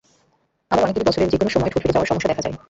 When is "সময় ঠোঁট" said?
1.49-1.81